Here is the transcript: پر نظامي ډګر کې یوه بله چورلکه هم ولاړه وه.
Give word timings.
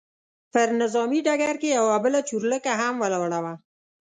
پر 0.53 0.67
نظامي 0.81 1.19
ډګر 1.27 1.55
کې 1.61 1.69
یوه 1.77 1.97
بله 2.05 2.19
چورلکه 2.29 2.71
هم 2.81 2.95
ولاړه 3.03 3.39
وه. 3.43 3.53